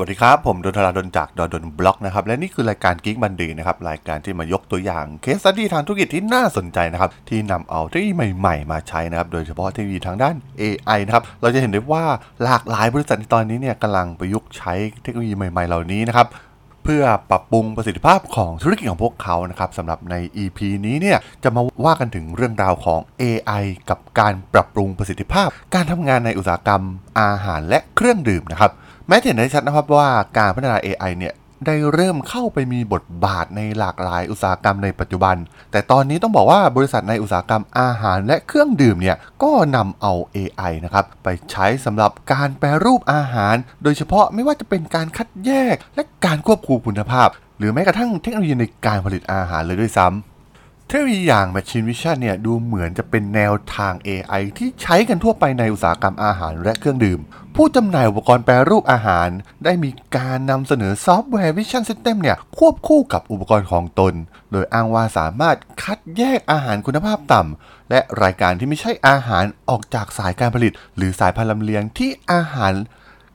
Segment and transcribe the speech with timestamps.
[0.00, 10.98] วัสดีครับ ผมดนทราดนจากดนดนบล็อกนะครับ และนี่คือรายการ Geek Monday นะครับ รายการที่มายกตัวอย่างเคส e ั t ดี้ทางธุรกิจที่น่าสนใจนะครับ ที่นำเอาเทคโนโลยีใหม่ๆ มาใช้นะครับ โดยเฉพาะเทคโนโลยีทางด้าน AI
[11.06, 12.04] นะครับ เราจะเห็นได้ว่า
[12.42, 16.28] หลากหลายบริษัทในตอนนี้เนี่ยกำลังประยุกต์ใช้เทคโนโลยีใหม่ ๆ เหล่านี้นะครับ
[16.84, 26.82] เพื่อปรับปรุงประสิทธิภาพของธุรกิจของพวกเขานะครับสำหรับใน EP นี้เนี่ยจะมาว่ากันถึงเรื่องราวของ AI กับการปรับปรุงประสิทธิภาพ การทำงานในอุตสาหกรรม
[27.20, 28.72] อาหารและเครื่องดื่มนะครับ
[29.08, 31.34] แม้เห็นได้ชัดนะครับว่าการพัฒนา AI เนี่ย
[31.66, 35.36] ได้เริ่มเข้าไปมีบทบาทในหลากหลายอุตสาหกรรมในปัจจุบัน
[35.70, 47.28] แต่ตอนนี้ต้องบอกว่าบริษัทในอุตสาหกรรมอาหารและเครื่องดื่มเนี่ยก็นำเอา AI นะครับไปใช้สำหรับการแปรรูปอาหาร โดยเฉพาะไม่ว่าจะเป็นการคัดแยกและการควบคุมคุณภาพ
[47.58, 50.37] หรือแม้กระทั่งเทคโนโลยีในการผลิตอาหารเลยด้วยซ้ำ
[50.90, 57.20] เทคโนโลยีอย่าง Machine Vision เนี่ยดูเหมือนจะเป็นแนวทาง AI ที่ใช้กันทั่วไปในอุตสาหกรรมอาหารและเครื่องดื่ม
[57.56, 59.28] ผู้จำหน่ายอุปกรณ์แปรรูปอาหาร
[59.64, 64.14] ได้มีการนำเสนอซอฟต์แวร์ Vision System เนี่ยควบคู่กับอุปกรณ์ของตน
[64.52, 72.72] โดยอ้างว่าสามารถคัดแยกอาหารคุณภาพต่ำ และรายการที่ไม่ใช่อาหารออกจากสายการผลิต หรือสายพันลำเลียงที่อาหาร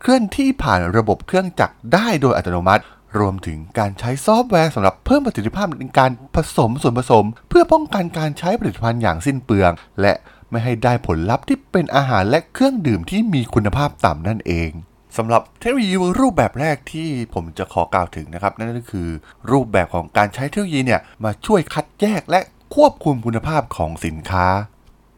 [0.01, 2.83] เคลื่อนที่ผ่านระบบเครื่องจักรได้โดยอัตโนมัติ
[3.19, 10.13] รวมถึงการใช้ซอฟต์แวร์สำหรับเพิ่มประสิทธิภาพในการผสมส่วนผสม เพื่อป้องกันการใช้ผลิตภัณฑ์อย่างสิ้นเปลือง และ
[10.49, 14.71] ไม่ให้ได้ผลลัพธ์ที่เป็นอาหารและเครื่องดื่มที่มีคุณภาพต่ำนั่นเอง
[15.17, 19.09] สำหรับเทคโนโลยีรูปแบบแรกที่ผมจะขอกล่าวถึงนะครับ นั่นก็คือ
[19.51, 22.39] รูปแบบของการใช้เทคโนโลยีเนี่ยมาช่วยคัดแยกและ
[22.75, 24.47] ควบคุมคุณภาพของสินค้า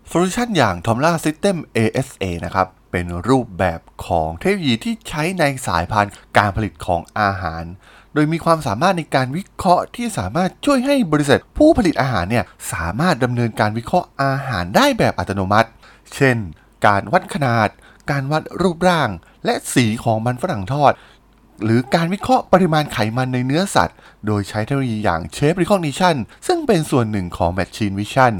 [0.10, 7.64] โซลูชันอย่าง Tomla System ASA นะครับ เป็นรูปแบบของเทคโนโลยีที่ใช้ในสายพันธุ์การผลิตของอาหาร
[8.14, 15.70] โดยมีความสามารถในการวิเคราะห์ที่สามารถช่วยให้บริษัทผู้ผลิตอาหารเนี่ยสามารถดำเนินการวิเคราะห์อาหารได้แบบอัตโนมัติ
[16.16, 16.38] เช่น
[16.86, 17.70] การวัดขนาด
[18.12, 19.10] การวัดรูปร่าง
[19.46, 20.94] และสีของมันฝรั่งทอด
[21.64, 26.16] หรือการวิเคราะห์ปริมาณไขมันในเนื้อสัตว์ โดยใช้เทคโนโลยีอย่าง Shape Recognition
[26.48, 28.36] ซึ่งเป็นส่วนหนึ่งของ Machine Vision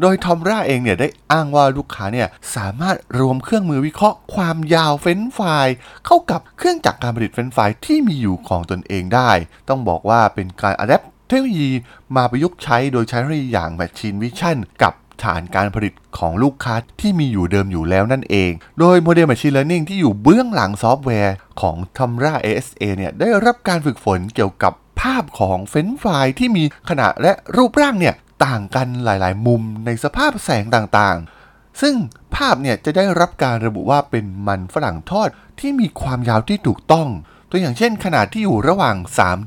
[0.00, 5.74] โดย Tomra เองเนี่ยได้อ้างว่าลูกค้าเนี่ยสามารถรวมเครื่องมือวิเคราะห์ความยาวเฟรนช์ฟราย
[6.06, 9.30] เข้ากับเครื่องจักรการผลิตเฟรนช์ฟรายที่มีอยู่ของตนเองได้
[9.68, 11.70] ต้องบอกว่าเป็นการ adapt เทคโนโลยี
[12.16, 14.92] มาประยุกต์ใช้โดยใช้เทคโนโลยีอย่าง Machine Vision กับ
[15.22, 31.94] ฐานการผลิตของลูกค้าที่มีอยู่เดิมอยู่แล้วนั่นเอง โดยโมเดล Machine Learning ที่อยู่เบื้องหลังซอฟต์แวร์ของ Tomra ASA เนี่ยได้รับการฝึกฝนเกี่ยวกับภาพของเฟ้นไฟล์ที่มีขนาดและรูปร่างเนี่ย ต่างกันหลายๆ มุมในสภาพแสงต่างๆ ซึ่ง
[32.34, 35.28] ภาพเนี่ยจะได้รับการระบุว่าเป็นมันฝรั่งทอด
[35.60, 37.08] ที่มีความยาวที่ถูกต้อง
[37.50, 38.96] ตัวอย่างเช่น ขนาดที่อยู่ระหว่าง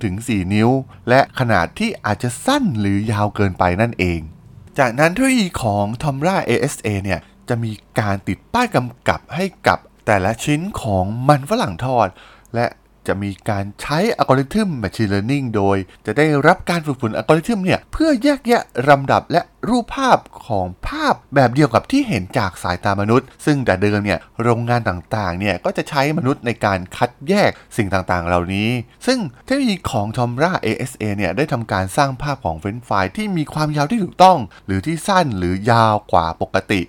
[0.02, 0.70] 3-4 นิ้ว
[1.10, 4.20] และขนาดที่อาจจะสั้นหรือยาวเกินไปนั่นเอง
[4.80, 7.20] จากนั้นเทคโนโลยีของ Tomra ASA เนี่ย
[7.50, 12.08] จะมีการติดป้ายกำกับให้กับแต่ละชิ้นของมันฝรั่งทอด
[12.56, 12.66] และ
[13.08, 20.18] จะมีการใช้อัลกอริทึม Machine Learning โดย จะได้รับการฝึกฝนอัลกอริทึมเนี่ย เพื่อแยกแยะลำดับและรูปภาพ
[20.48, 28.70] ของภาพแบบเดียวกับที่เห็นจากสายตามนุษย์ ซึ่งแต่เดิมเนี่ยโรงงานต่างๆเนี่ยก็จะใช้มนุษย์ในการคัดแยกสิ่งต่างๆ เหล่านี้
[29.06, 36.82] ซึ่งเทคโนโลยีของ Tomra ASA เนี่ยได้ทำการสร้างภาพของเฟรนช์ฟรายที่มีความยาวที่ถูกต้อง หรือที่สั้นหรือยาวกว่าปกติ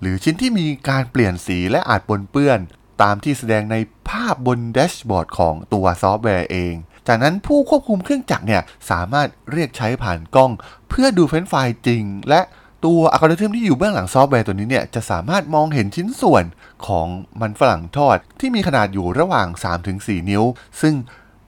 [0.00, 2.58] หรือชิ้นที่มีการเปลี่ยนสีและอาจปนเปื้อน
[3.02, 3.76] ตามที่แสดงใน
[4.08, 6.74] ภาพบน dashboard ของตัวซอฟต์แวร์เอง
[7.08, 10.52] จากนั้นผู้ควบคุมเครื่องจักรเนี่ยสามารถเรียกใช้ผ่านกล้อง
[10.88, 12.40] เพื่อดูเฟรนช์ฟรายจริง และ
[12.84, 16.44] ตัวอัลกอริทึมที่อยู่เบื้องหลังซอฟต์แวร์ตัวนี้เนี่ยจะสามารถมองเห็นชิ้นส่วน
[16.86, 17.06] ของ
[17.40, 19.48] มันฝรั่งทอด ที่มีขนาดอยู่ระหว่าง
[19.88, 20.44] 3-4 นิ้ว
[20.80, 20.94] ซึ่ง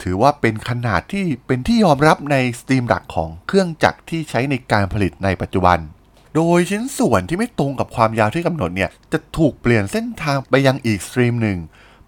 [0.02, 5.78] ถือว่าเป็นขนาดที่เป็นที่ยอมรับใน stream หลักของเครื่องจักรที่ใช้ในการผลิตในปัจจุบัน
[6.38, 11.58] โดยชิ้นส่วนที่ไม่ตรงกับความยาวที่กำหนดเนี่ย จะถูกเปลี่ยนเส้นทางไปยังอีก stream หนึ่ง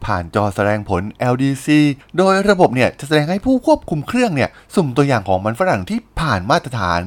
[0.05, 1.03] ผ่านจอแสดงผล
[1.33, 1.69] LCD
[2.17, 7.01] โดยระบบเนี่ยจะแสดงให้ผู้ควบคุมเครื่องเนี่ยสุ่มตัวอย่างของมันฝรั่งที่ผ่านมาตรฐาน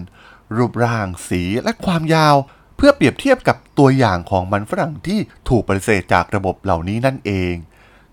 [0.55, 2.35] รูปร่าง สีและความยาว
[2.77, 5.19] เพื่อเปรียบเทียบกับตัวอย่างของมันฝรั่งที่
[5.49, 7.53] ถูกปฏิเสธจากระบบเหล่านี้นั่นเอง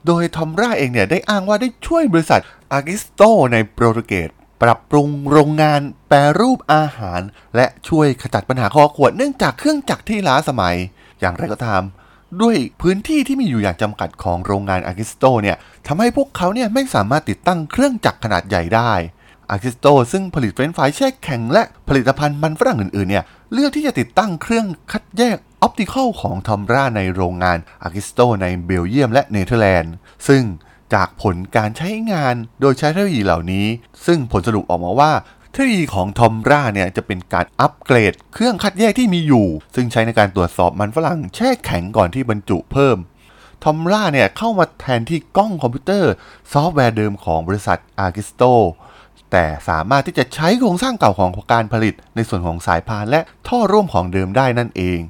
[0.07, 2.41] โดย Tomra เองเนี่ยได้อ้างว่าได้ช่วยบริษัท
[2.73, 3.23] Agristo
[3.53, 4.31] ในโปรตุเกส
[4.63, 7.21] ปรับปรุงโรงงานแปรรูปอาหาร
[7.57, 10.77] และช่วยขจัดปัญหาคอขวดเนื่องจากเครื่องจักรที่ล้าสมัย
[11.21, 11.83] อย่างไรก็ตาม
[12.43, 18.93] ด้วยพื้นที่ที่มีอยู่อย่างจำกัดของโรงงาน Agristo เนี่ยทำให้พวกเขาเนี่ยไม่สามารถติดตั้งเครื่องจักรขนาดใหญ่ได้
[19.51, 29.95] Agristoซึ่งผลิตเฟรนช์ฟรายแช่แข็งและผลิตภัณฑ์มันฝรั่งอื่นๆเนี่ยเลือกที่จะติดตั้งเครื่องคัดแยก optical ของ Tomra ในโรงงาน Agristo ในเบลเยียมและเนเธอร์แลนด์
[30.29, 30.43] ซึ่ง
[30.95, 33.67] จากผลการใช้งานโดยใช้เทคโนโลยีเหล่านี้
[34.07, 35.13] ซึ่งผลสรุปออกมาว่า
[35.51, 42.97] เทคโนโลยีของ Tomra เนี่ยจะเป็นการอัปเกรด เครื่องคัดแยกที่มีอยู่ ซึ่งใช้ในการตรวจสอบมันฝรั่งแช่แข็งก่อนที่บรรจุเพิ่ม
[43.65, 46.13] Tomra เนี่ยเข้ามาแทนที่กล้องคอมพิวเตอร์
[46.53, 48.43] ซอฟต์แวร์เดิมของบริษัท Agristo
[49.33, 55.01] แต่สามารถที่จะใช้โครงสร้างเก่าของการผลิต ในส่วนของสายพานและท่อร่วมของเดิมได้นั่นเอง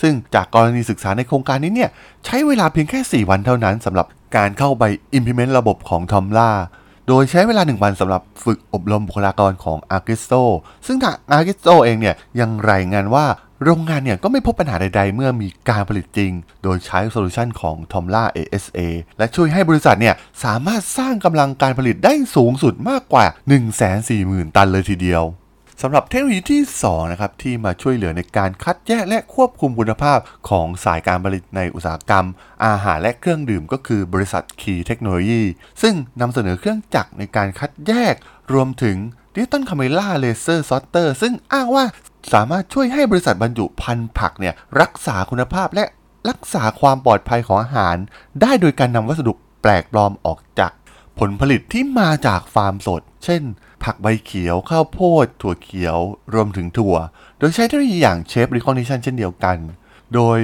[0.00, 1.90] ซึ่งจากกรณีศึกษาในโครงการนี้เนี่ย
[2.24, 4.06] ใช้เวลาเพียงแค่ 4 วันเท่านั้นสำหรับ
[4.36, 4.84] การเข้าไป
[5.18, 6.50] implement ระบบของ Tomra
[7.08, 10.34] โดยใช้เวลา 1 วันสำหรับฝึกอบรมบุคลากรของ Agristo
[10.86, 13.26] ซึ่งทาง a r g i s t o เองเนี่ยยังรายงานว่า
[13.64, 18.78] โรงงานเนี่ยก็ไม่พบปัญหาใดๆ เมื่อมีการผลิตจริง โดยใช้โซลูชันของ Tomra ASA
[19.18, 20.14] และช่วยให้บริษัทเนี่ย
[20.44, 23.26] สามารถสร้างกำลังการผลิตได้สูงสุดมากกว่า
[23.90, 25.24] 140,000 ตันเลยทีเดียว
[25.82, 30.18] สำหรับเทคโนโลยีที่2นะครับที่มาช่วยเหลือในการคัดแยกและควบคุมคุณภาพ
[30.48, 32.26] ของสายการผลิตในอุตสาหกรรม
[32.64, 35.42] อาหารและเครื่องดื่มก็คือบริษัท Key Technology
[35.82, 38.14] ซึ่งนำเสนอเครื่องจักรในการคัดแยก
[38.52, 38.96] รวมถึง
[39.34, 41.84] Digital Camera Laser Sorter ซึ่งอ้างว่า
[42.32, 45.84] สามารถช่วยให้บริษัทบรรจุพันธุ์ผักเนี่ยรักษาคุณภาพและ
[46.28, 47.96] รักษาความปลอดภัยของอาหาร
[48.42, 49.32] ได้โดยการนำวัสดุ
[49.62, 50.72] แปลกปลอมออกจาก
[51.18, 53.42] ผลผลิตที่มาจากฟาร์มสด เช่น
[53.84, 55.98] ผักใบเขียว ข้าวโพด ถั่วเขียว
[56.34, 56.96] รวมถึงถั่ว
[57.38, 59.56] โดยใช้เทคโนโลยีอย่าง Shape Recognition เช่นเดียวกัน
[60.14, 60.38] โดย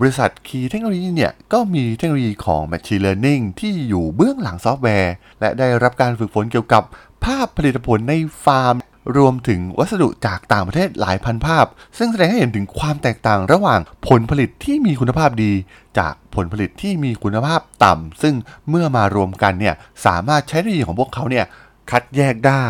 [0.00, 6.82] บริษัท Key Technology เนี่ย ก็มีเทคโนโลยีของ Machine Learning ที่อยู่เบื้องหลังซอฟต์แวร์ และได้รับการฝึกฝนเกี่ยวกับ
[7.24, 8.74] ภาพผลิตผลในฟาร์ม
[9.16, 11.66] รวมถึงวัสดุจากต่างประเทศหลายพันภาพ
[11.98, 15.52] ซึ่งแสดงให้เห็นถึงความแตกต่างระหว่างผลผลิตที่มีคุณภาพดี
[15.98, 18.34] จากผลผลิตที่มีคุณภาพต่ำ ซึ่ง
[18.68, 19.74] เมื่อมารวมกันเนี่ย
[20.06, 21.44] สามารถใช้เทคโนโลยีของพวกเขาเนี่ย
[21.90, 22.66] คัดแยกได้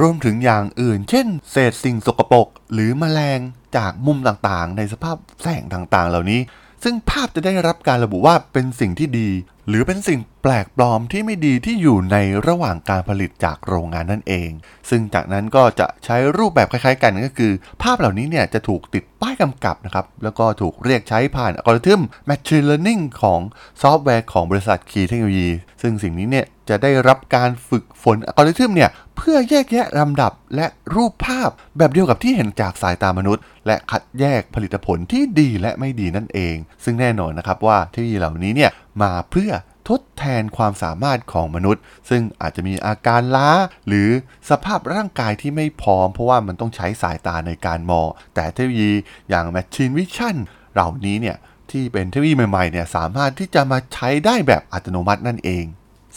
[0.00, 3.40] รวมถึงอย่างอื่น เช่น เศษสิ่งสกปรกหรือมแมลง
[3.76, 6.40] จากมุมต่างๆ ในสภาพแสงต่างๆ เหล่านี้
[6.84, 9.28] ซึ่งภาพจะได้รับการระบุว่าเป็นสิ่งที่ดี
[9.68, 12.16] หรือเป็นสิ่งแปลกปลอมที่ไม่ดีที่อยู่ใน
[12.46, 14.50] ระหว่างการผลิตจากโรงงานนั่นเอง
[14.90, 17.52] ซึ่งจากนั้นก็จะใช้รูปแบบคล้ายๆ กันก็คือ
[17.82, 23.40] ภาพเหล่านี้เนี่ยจะถูกติดป้ายกำกับนะครับ แล้วก็ถูกเรียกใช้ผ่านอัลกอริทึม Machine Learning ของ
[23.82, 25.50] ซอฟต์แวร์ของบริษัท Key Technology
[25.82, 38.70] ซึ่งสิ่งนี้เนี่ยจะได้รับการฝึกฝนอัลกอริทึมเนี่ยเพื่อแยกแยะลำดับและรูปภาพแบบเดียวกับที่เห็นจากสายตามนุษย์ และคัดแยกผลิตผลที่ดีและไม่ดีนั่นเอง ซึ่งแน่นอนนะครับว่าเทคโนโลยีเหล่านี้เนี่ย
[39.02, 39.52] มาเพื่อ
[39.88, 43.50] ทดแทนความสามารถของมนุษย์ ซึ่งอาจจะมีอาการล้า
[43.86, 44.08] หรือ
[44.50, 48.92] สภาพร่างกายที่ไม่พร้อม เพราะว่ามันต้องใช้สายตาในการมองแต่เทคโนโลยี
[49.30, 50.36] อย่าง Machine Vision
[50.72, 51.36] เหล่านี้เนี่ย
[51.70, 55.64] ที่เป็นเทคโนโลยีใหม่ๆเนี่ยสามารถที่จะมาใช้ได้แบบอัตโนมัตินั่นเอง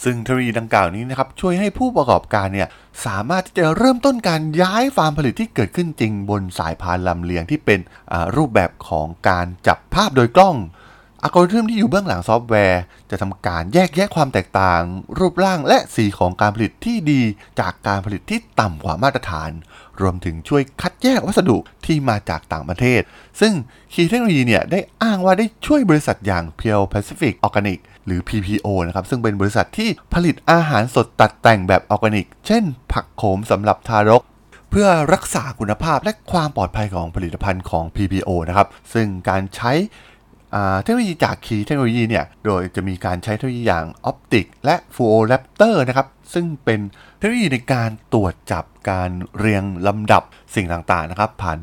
[0.04, 2.68] ซึ่งเทคโนโลยีดังกล่าวนี้นะครับช่วยให้ผู้ประกอบการเนี่ย
[3.06, 7.80] สามารถที่จะเริ่มต้นการย้ายฟาร์มผลิตที่เกิดขึ้นจริงบนสายพานลำเลียงที่เป็น
[8.36, 10.56] รูปแบบของการจับภาพโดยกล้อง
[11.22, 14.82] อัลกอริทึมที่อยู่เบื้องหลังซอฟต์แวร์ จะทำการแยกแยะความแตกต่าง
[15.18, 17.22] รูปร่างและสีของการผลิตที่ดี
[17.60, 19.50] จากการผลิตที่ต่ำกว่ามาตรฐาน
[20.00, 21.56] รวมถึงช่วยคัดแยกวัสดุ
[21.86, 23.00] ที่มาจากต่างประเทศ
[23.40, 23.52] ซึ่ง
[23.92, 32.62] คีเทคโนโลยีเนี่ยได้อ้างว่าได้ช่วยบริษัทอย่าง Pure Pacific Organic หรือ PPO นะครับ ซึ่งเป็นบริษัทที่ผลิตอาหารสดตัดแต่งแบบออร์แกนิก เช่น
[32.92, 34.22] ผักโขมสำหรับทารก
[34.70, 39.72] เพื่อรักษาคุณภาพและความปลอดภัยของผลิตภัณฑ์ของ PPO นะครับ ซึ่งการใช้
[40.82, 46.80] เทคโนโลยีจาก Key Technology เนี่ย โดยจะมีการใช้เทคโนโลยีอย่าง Optyx และ FluoRaptor นะครับ ซึ่งเป็น
[47.18, 50.22] เทคโนโลยีในการตรวจจับการเรียงลำดับ
[50.54, 51.58] สิ่งต่างๆนะครับ ผ่าน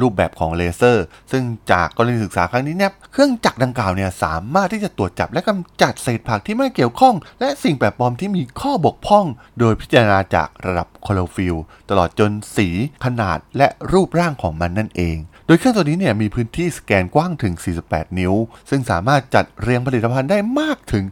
[0.00, 1.42] รูปแบบของเลเซอร์ ซึ่ง
[1.72, 9.26] จากกรณีศึกษาครั้งนี้เนี่ยเครื่องจักรดังกล่าวเนี่ยสามารถที่จะตรวจจับและกำจัดเศษผักที่ไม่เกี่ยวข้อง และสิ่งแปลกปลอมที่มีข้อบกพร่อง
[9.58, 11.56] โดยพิจารณาจากระดับคลอโรฟิลล์
[11.90, 12.68] ตลอดจนสี
[13.04, 15.16] ขนาดและรูปร่างของมันนั่นเอง
[15.54, 17.54] โดยเครื่องตัวนี้เนี่ยมีพื้นที่สแกนกว้างถึง
[17.86, 18.34] 48 นิ้ว
[18.70, 21.04] ซึ่งสามารถจัดเรียงผลิตภัณฑ์ได้มากถึง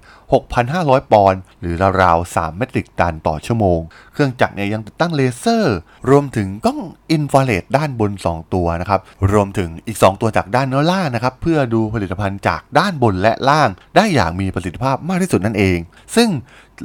[0.53, 3.81] 6,500 ปอนด์ หรือราวๆ 3 เมตริกตันต่อชั่วโมง
[4.13, 5.77] เครื่องจักรเนี่ยยังติดตั้งเลเซอร์
[6.11, 6.81] รวมถึงกล้อง
[7.11, 9.01] อินฟราเรดด้านบน 2 ตัวนะครับ
[9.33, 15.79] รวมถึงอีก 2 ตัวจากด้านเนื้อล่างนะครับ เพื่อดูผลิตภัณฑ์จากด้านบนและล่าง ได้อย่างมีประสิทธิภาพมากที่สุดนั่นเอง
[16.17, 16.29] ซึ่ง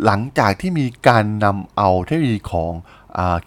[0.05, 2.71] หลังจากที่มีการนำเอาเทคโนโลยีของ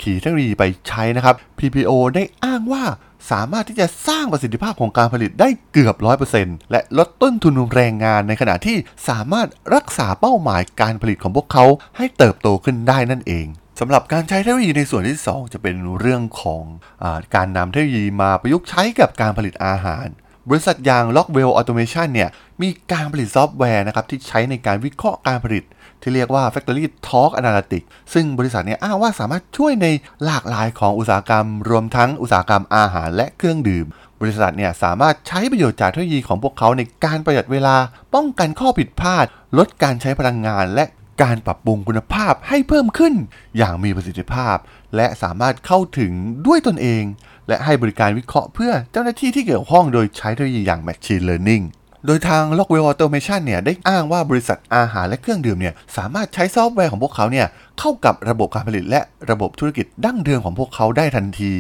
[0.01, 2.85] ขี่เทคโนโลยีไปใช้นะครับ PPO ได้อ้างว่า
[3.31, 5.97] สามารถที่จะสร้างประสิทธิภาพของการผลิตได้เกือบ
[6.35, 8.77] 100%และลดต้นทุนแรงงานในขณะที่
[9.09, 11.65] สามารถรักษาเป้าหมายการผลิตของพวกเขา
[11.97, 13.47] ให้เติบโตขึ้นได้นั่นเอง
[13.81, 16.65] สำหรับการใช้เทคโนโลยีในส่วนที่ 2 จะเป็นเรื่องของ
[17.03, 20.07] อการนำเทคโนโลยีมาประยุกต์ใช้กับการผลิตอาหาร
[20.49, 22.31] บริษัทอย่าง Rockwell Automation เนี่ย
[22.63, 25.65] มีการผลิตซอฟต์แวร์นะครับที่ใช้ในการวิเคราะห์การผลิต
[26.03, 29.87] ที่เรียกว่า FactoryTalk Analytics ซึ่งบริษัทนี้อ้างว่าสามารถช่วยใน
[30.25, 33.87] หลากหลายของอุตสาหกรรม รวมทั้งอุตสาหกรรมอาหารและเครื่องดื่ม
[34.21, 37.77] บริษัทเนี่ยสามารถใช้ประโยชน์จากเทคโนโลยีของพวกเขาในการประหยัดเวลา
[38.15, 39.27] ป้องกันข้อผิดพลาด
[39.59, 40.85] ลดการใช้พลังงาน และ
[41.23, 43.15] การปรับปรุงคุณภาพให้เพิ่มขึ้น
[43.57, 44.57] อย่างมีประสิทธิภาพ
[44.97, 46.13] และสามารถเข้าถึง
[46.47, 47.05] ด้วยตนเอง
[47.49, 51.65] และให้บริการวิเคราะห์เพื่อเจ้าหน้าที่ที่เกี่ยวข้องโดยใช้เทคโนโลยีอย่าง Machine Learning
[52.07, 57.47] โดยทาง Rockwell Automation เนี่ยได้อ้างว่าบริษัทอาหารและเครื่องดื่มเนี่ยสามารถใช้ซอฟต์แวร์ของพวกเขาเนี่ย
[57.79, 59.01] เข้ากับระบบการผลิตและ
[59.31, 61.53] ระบบธุรกิจดั้งเดิมของพวกเขาได้ทันที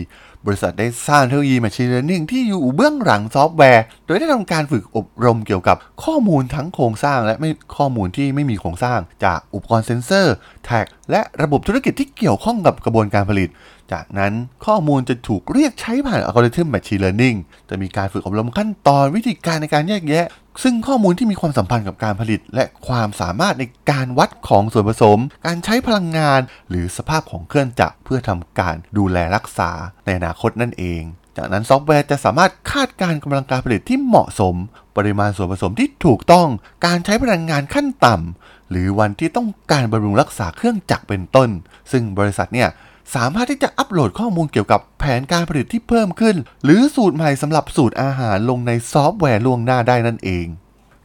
[0.47, 13.49] บริษัทได้สร้างเทคโนโลยี Machine Learning ที่อยู่เบื้องหลังซอฟต์แวร์ โดยได้ทำการฝึกอบรมเกี่ยวกับข้อมูลทั้งโครงสร้างและไม่ข้อมูลที่ไม่มีโครงสร้าง จากอุปกรณ์เซ็นเซอร์ Tag และระบบธุรกิจที่เกี่ยวข้องกับกระบวนการผลิต
[13.93, 14.33] จากนั้น
[14.67, 17.39] ข้อมูลจะถูกเรียกใช้ผ่านอัลกอริทึม Machine Learning
[17.71, 20.27] จะมีการฝึกอบรมขั้นตอนวิธีการในการแยกแยะ
[20.63, 29.71] ซึ่งข้อมูลที่มีความสัมพันธ์กับการผลิต และความสามารถในการวัดของส่วนผสม การใช้พลังงาน หรือสภาพของเครื่องจักรเพื่อทำการดูแลรักษา
[30.05, 31.03] ในอนาคตนั่นเอง
[31.37, 34.55] จากนั้นซอฟต์แวร์จะสามารถคาดการณ์กำลังการผลิตที่เหมาะสม
[34.97, 36.49] ปริมาณส่วนผสมที่ถูกต้อง
[36.87, 41.49] การใช้พลังงานขั้นต่ำหรือวันที่ต้องการบำรุงรักษาเครื่องจักรเป็นต้น
[41.93, 42.69] ซึ่งบริษัทเนี่ย
[43.15, 50.47] สามารถที่จะอัปโหลดข้อมูลเกี่ยวกับแผนการผลิตที่เพิ่มขึ้น หรือสูตรใหม่สำหรับสูตรอาหารลงในซอฟต์แวร์ล่วงหน้าได้นั่นเอง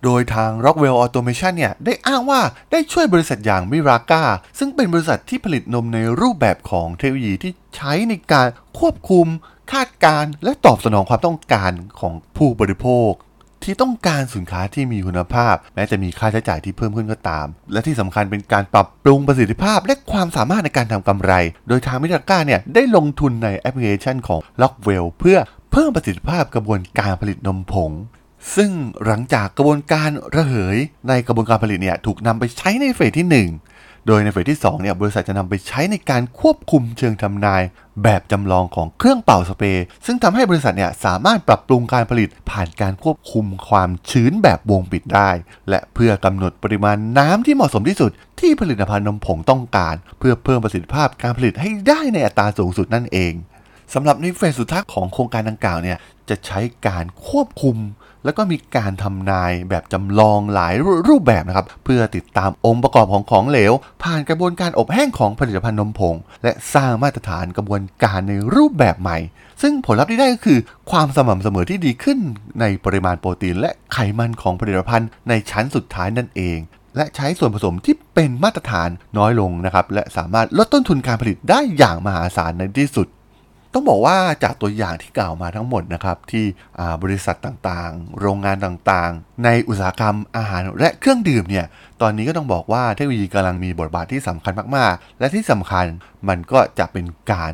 [0.03, 2.41] โดยทาง Rockwell Automation เนี่ย ได้อ้างว่า
[2.71, 4.23] ได้ช่วยบริษัทอย่าง Miraka
[4.59, 8.47] ซึ่งเป็นบริษัทที่ผลิตนมในรูปแบบของเทคโนโลยีที่ใช้ในการ
[8.79, 9.27] ควบคุม
[9.71, 13.11] คาดการณ์และตอบสนองความต้องการของผู้บริโภค
[13.65, 21.33] ที่ต้องการสินค้าที่มีคุณภาพ แม้จะมีค่าใช้จ่ายที่เพิ่มขึ้นก็ตาม และที่สำคัญเป็นการปรับปรุงประสิทธิภาพ และความสามารถในการทำกำไร
[21.67, 25.37] โดยทางมิรก้าเนี่ยได้ลงทุนในแอปพลิเคชันของ Lockwell เพื่อ
[25.71, 27.91] เพิ่มประสิทธิภาพกระบวนการผลิตนมผง
[28.55, 28.71] ซึ่ง
[29.05, 30.77] หลังจากกระบวนการระเหย
[31.07, 33.72] ในกระบวนการผลิตเนี่ยถูกนำไปใช้ในเฟสที่ 1
[34.07, 37.61] โดยในเฟสที่2เนี่ยบริษัทจะนำไปใช้ในการควบคุมเชิงทำนาย
[38.03, 45.29] แบบจำลองของเครื่องเป่าสเปรย์ซึ่งทำให้บริษัทเนี่ยสามารถปรับปรุงการผลิตผ่านการควบคุมความชื้นแบบวงปิดได้
[45.69, 53.33] และเพื่อกำหนดปริมาณน้ำที่เหมาะสมที่สุด ที่ผลิตภัณฑ์นมผงต้องการ เพื่อเพิ่มประสิทธิภาพการผลิตให้ได้ในอัตราสูงสุดนั่นเอง
[53.93, 55.97] สำหรับในเฟสสุดท้ายของโครงการดังกล่าวเนี่ย
[56.29, 57.77] จะใช้การควบคุม
[58.25, 60.73] แล้วก็มีการทำนายแบบจำลองหลาย
[61.07, 69.17] รูปแบบนะครับ เพื่อติดตามองค์ประกอบของของเหลว ผ่านกระบวนการอบแห้งของผลิตภัณฑ์นมผง และสร้างมาตรฐานกระบวนการในรูปแบบใหม่
[69.61, 70.59] ซึ่งผลลัพธ์ที่ได้ก็คือ
[70.91, 72.19] ความสม่ำเสมอที่ดีขึ้น
[72.59, 76.59] ในปริมาณโปรตีน และไขมันของผลิตภัณฑ์ในชั้นสุดท้ายนั่นเอง
[76.95, 83.07] และใช้ส่วนผสมที่เป็นมาตรฐานน้อยลงนะครับ และสามารถลดต้นทุนการผลิตได้อย่างมหาศาลในที่สุด
[83.73, 86.45] ต้องบอกว่าจากตัวอย่างที่กล่าวมาทั้งหมดนะครับ ที่
[87.03, 91.65] บริษัทต่างๆ โรงงานต่างๆ ในอุตสาหกรรมอาหารและเครื่องดื่มเนี่ย
[92.01, 95.85] ตอนนี้ก็ต้องบอกว่าเทคโนโลยีกำลังมีบทบาทที่สำคัญมากๆ และที่สำคัญ
[96.29, 97.51] มันก็จะเป็นการ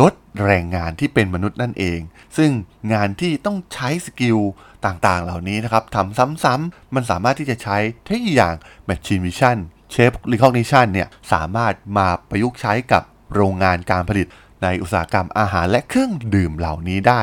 [0.00, 0.12] ลด
[0.44, 2.00] แรงงานที่เป็นมนุษย์นั่นเอง
[2.36, 2.50] ซึ่ง
[2.92, 4.38] งานที่ต้องใช้สกิล
[4.86, 8.54] ต่างๆ เหล่านี้นะครับทำซ้ำๆมันสามารถที่จะใช้เทคโนโลยีอย่าง
[8.88, 9.58] Machine Vision
[9.94, 13.02] Shape Recognition เนี่ยสามารถมาประยุกต์ใช้กับ
[13.34, 14.26] โรงงานการผลิต
[14.62, 17.22] ในอุตสาหกรรมอาหารและเครื่องดื่มเหล่านี้ได้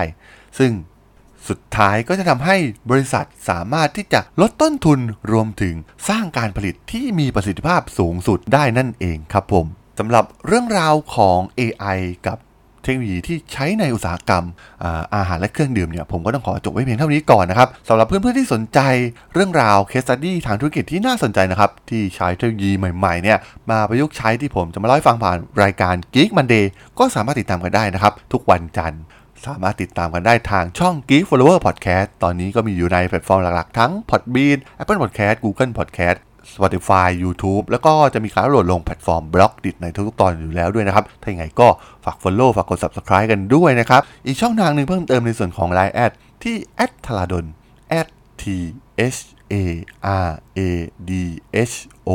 [0.60, 0.72] ซึ่ง
[1.50, 2.58] สุดท้ายก็จะทำให้
[2.89, 5.00] บริษัทสามารถที่จะลดต้นทุน
[5.31, 5.75] รวมถึง
[6.10, 9.65] สร้างการผลิตที่มีประสิทธิภาพสูงสุดได้นั่นเองครับผม
[10.00, 12.38] สำหรับเรื่องราวของ AI กับ
[12.83, 14.43] เทคโนโลยีที่ใช้ในอุตสาหกรรม
[15.15, 18.79] อาหารและเครื่องดื่มเนี่ยผมก็ต้องขอจบไว้เพียงเท่านี้ก่อนนะครับสำหรับเพื่อนๆที่สนใจ
[19.33, 23.38] เรื่องราวเคสตัดดี้ทางธุรกิจที่น่าสนใจนะครับที่ใช้เทคโนโลยีใหม่ๆเนี่ย
[23.69, 26.65] มาประยุกต์ใช้ที่ผมจะมาเล่าให้ฟังผ่านรายการ Geek Monday
[27.00, 29.01] ก็สามารถติดตามกันได้นะครับทุกวันจันทร์
[29.45, 36.19] สามารถติดตามกันได้ทางช่อง Geek Forever Podcast ตอนนี้ก็มีอยู่ในแพลตฟอร์มหลักๆ ทั้ง Podbean Apple Podcast Google Podcast
[36.55, 41.67] Spotify YouTube แล้วก็จะมีการโหลดลงแพลตฟอร์ม Blockdit ในทุกๆตอนอยู่แล้วด้วยนะครับ ถ้าอย่างไรก็
[42.05, 46.11] ฝาก Follow ฝากกด Subscribe กันด้วยนะครับ อีกช่องทางหนึ่งเพิ่มเติมในส่วนของ Line แอด
[46.43, 46.55] ที่
[47.05, 48.43] t
[49.15, 49.19] h
[49.53, 49.55] a
[50.27, 50.59] r a
[51.09, 51.11] d
[51.71, 51.75] h
[52.09, 52.11] o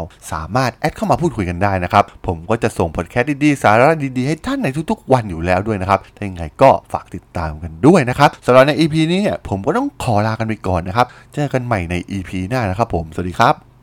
[0.00, 3.86] l t h a r a d h o l สามารถแอดเข้ามาพูดคุยกันได้นะครับ ผมก็จะส่งพอดแคสต์ดีๆ สาระ
[4.18, 13.73] ดีๆ ให้ท่านในทุกๆ วันอยู่แล้วด้วยนะครับ ถ้าอย่างไรก็ฝากติดตามกันด้วยนะครับสำหรับใน EP นี้เนี่ยผมก็ต้องขอลากันไปก่อนนะครับ เจอกันใหม่ใน EP หน้านะครับผม สวัสดีครับ